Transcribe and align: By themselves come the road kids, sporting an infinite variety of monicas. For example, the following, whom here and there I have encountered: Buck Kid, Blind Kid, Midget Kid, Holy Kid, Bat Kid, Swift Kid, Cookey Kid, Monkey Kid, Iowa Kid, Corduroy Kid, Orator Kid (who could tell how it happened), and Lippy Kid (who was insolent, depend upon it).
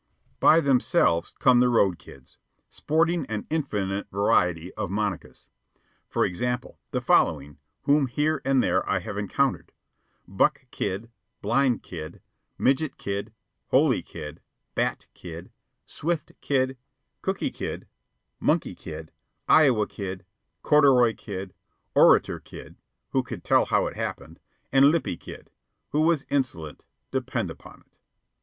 By 0.39 0.61
themselves 0.61 1.35
come 1.37 1.59
the 1.59 1.69
road 1.69 1.99
kids, 1.99 2.39
sporting 2.71 3.23
an 3.27 3.45
infinite 3.51 4.09
variety 4.09 4.73
of 4.73 4.89
monicas. 4.89 5.45
For 6.09 6.25
example, 6.25 6.79
the 6.89 7.01
following, 7.01 7.59
whom 7.83 8.07
here 8.07 8.41
and 8.43 8.63
there 8.63 8.81
I 8.89 8.97
have 8.97 9.15
encountered: 9.15 9.71
Buck 10.27 10.65
Kid, 10.71 11.11
Blind 11.43 11.83
Kid, 11.83 12.19
Midget 12.57 12.97
Kid, 12.97 13.31
Holy 13.67 14.01
Kid, 14.01 14.41
Bat 14.73 15.05
Kid, 15.13 15.51
Swift 15.85 16.31
Kid, 16.41 16.77
Cookey 17.21 17.53
Kid, 17.53 17.87
Monkey 18.39 18.73
Kid, 18.73 19.11
Iowa 19.47 19.85
Kid, 19.85 20.25
Corduroy 20.63 21.13
Kid, 21.13 21.53
Orator 21.93 22.39
Kid 22.39 22.75
(who 23.11 23.21
could 23.21 23.43
tell 23.43 23.65
how 23.65 23.85
it 23.85 23.95
happened), 23.95 24.39
and 24.71 24.85
Lippy 24.85 25.15
Kid 25.15 25.51
(who 25.91 26.01
was 26.01 26.25
insolent, 26.31 26.85
depend 27.11 27.51
upon 27.51 27.81
it). 27.85 27.99